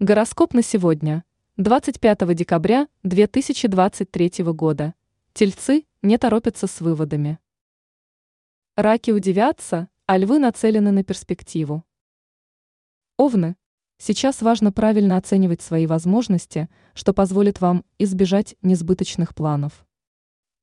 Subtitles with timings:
[0.00, 1.24] Гороскоп на сегодня,
[1.56, 4.94] 25 декабря 2023 года.
[5.32, 7.40] Тельцы не торопятся с выводами.
[8.76, 11.82] Раки удивятся, а львы нацелены на перспективу.
[13.16, 13.56] Овны.
[13.96, 19.84] Сейчас важно правильно оценивать свои возможности, что позволит вам избежать несбыточных планов.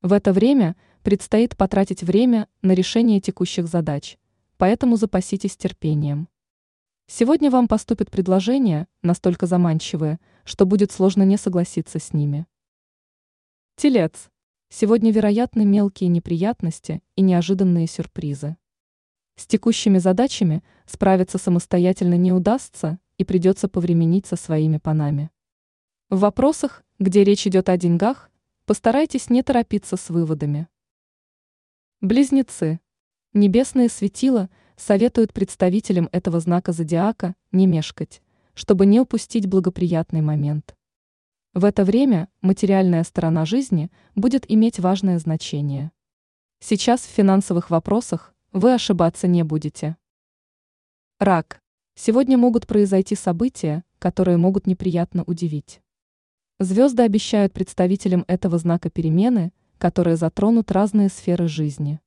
[0.01, 4.17] В это время предстоит потратить время на решение текущих задач,
[4.55, 6.29] поэтому запаситесь терпением.
[7.07, 12.47] Сегодня вам поступят предложения, настолько заманчивые, что будет сложно не согласиться с ними.
[13.75, 14.31] Телец.
[14.69, 18.57] Сегодня вероятны мелкие неприятности и неожиданные сюрпризы.
[19.35, 25.29] С текущими задачами справиться самостоятельно не удастся и придется повременить со своими панами.
[26.09, 28.31] В вопросах, где речь идет о деньгах,
[28.65, 30.67] постарайтесь не торопиться с выводами.
[32.01, 32.79] Близнецы.
[33.33, 38.21] Небесные светила– советуют представителям этого знака зодиака не мешкать,
[38.53, 40.75] чтобы не упустить благоприятный момент.
[41.53, 45.91] В это время материальная сторона жизни будет иметь важное значение.
[46.59, 49.97] Сейчас в финансовых вопросах вы ошибаться не будете.
[51.19, 51.61] Рак.
[51.95, 55.81] Сегодня могут произойти события, которые могут неприятно удивить.
[56.59, 61.99] Звезды обещают представителям этого знака перемены, которые затронут разные сферы жизни.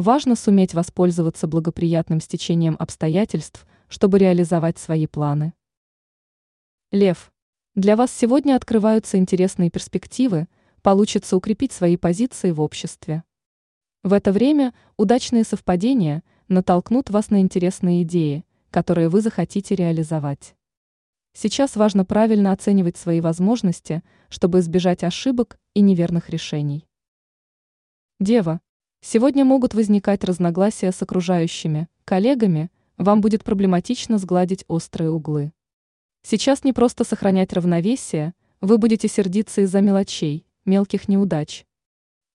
[0.00, 5.54] Важно суметь воспользоваться благоприятным стечением обстоятельств, чтобы реализовать свои планы.
[6.92, 7.32] Лев.
[7.74, 10.46] Для вас сегодня открываются интересные перспективы,
[10.82, 13.24] получится укрепить свои позиции в обществе.
[14.04, 20.54] В это время удачные совпадения натолкнут вас на интересные идеи, которые вы захотите реализовать.
[21.32, 26.86] Сейчас важно правильно оценивать свои возможности, чтобы избежать ошибок и неверных решений.
[28.20, 28.60] Дева.
[29.00, 35.52] Сегодня могут возникать разногласия с окружающими, коллегами, вам будет проблематично сгладить острые углы.
[36.22, 41.64] Сейчас не просто сохранять равновесие, вы будете сердиться из-за мелочей, мелких неудач.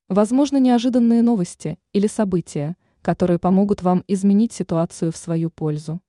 [0.07, 6.01] Возможно, неожиданные новости или события, которые помогут вам изменить ситуацию в свою пользу.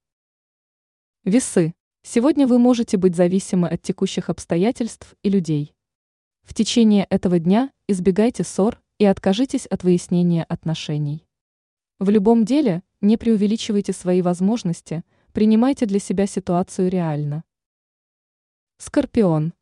[1.24, 1.74] Весы.
[2.02, 5.74] Сегодня вы можете быть зависимы от текущих обстоятельств и людей.
[6.42, 11.26] В течение этого дня избегайте ссор и откажитесь от выяснения отношений.
[11.98, 15.04] В любом деле не преувеличивайте свои возможности,
[15.34, 17.44] принимайте для себя ситуацию реально.
[18.78, 19.52] Скорпион.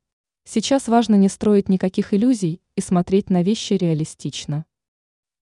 [0.44, 4.64] Сейчас важно не строить никаких иллюзий и смотреть на вещи реалистично.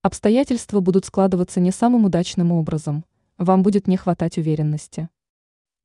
[0.00, 3.04] Обстоятельства будут складываться не самым удачным образом,
[3.36, 5.10] вам будет не хватать уверенности.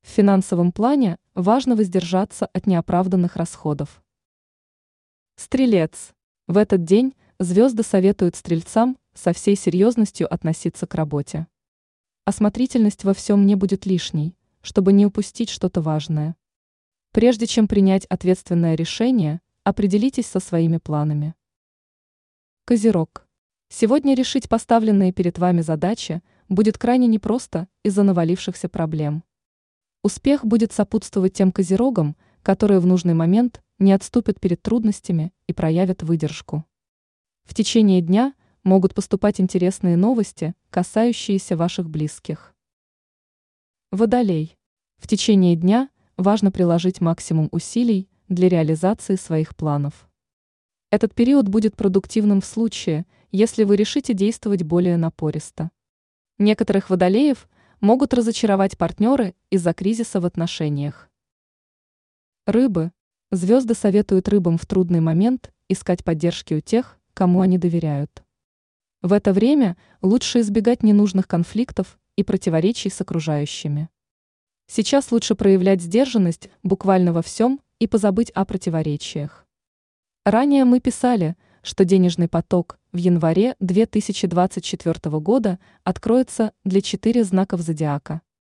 [0.00, 4.02] В финансовом плане важно воздержаться от неоправданных расходов.
[5.36, 6.14] Стрелец.
[6.46, 11.46] В этот день звезды советуют стрельцам со всей серьезностью относиться к работе.
[12.24, 16.36] Осмотрительность во всем не будет лишней, чтобы не упустить что-то важное.
[17.12, 21.34] Прежде чем принять ответственное решение, определитесь со своими планами.
[22.64, 23.26] Козерог.
[23.68, 29.24] Сегодня решить поставленные перед вами задачи будет крайне непросто из-за навалившихся проблем.
[30.02, 36.02] Успех будет сопутствовать тем козерогам, которые в нужный момент не отступят перед трудностями и проявят
[36.02, 36.64] выдержку.
[37.46, 38.34] В течение дня
[38.64, 42.54] могут поступать интересные новости, касающиеся ваших близких.
[43.92, 44.58] Водолей.
[44.98, 50.08] В течение дня важно приложить максимум усилий для реализации своих планов.
[50.90, 55.70] Этот период будет продуктивным в случае, если вы решите действовать более напористо.
[56.38, 57.48] Некоторых водолеев
[57.80, 61.08] могут разочаровать партнеры из-за кризиса в отношениях.
[62.44, 62.92] Рыбы.
[63.30, 68.22] Звезды советуют рыбам в трудный момент искать поддержки у тех, кому они доверяют.
[69.00, 73.88] В это время лучше избегать ненужных конфликтов и противоречий с окружающими.
[74.66, 79.46] Сейчас лучше проявлять сдержанность буквально во всем и позабыть о противоречиях.
[80.26, 88.20] Ранее мы писали, что денежный поток в январе 2024 года откроется для четыре знаков зодиака.